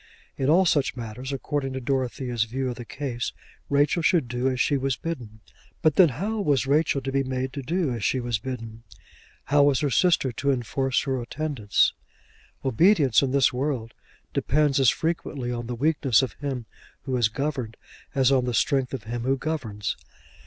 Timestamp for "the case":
2.77-3.33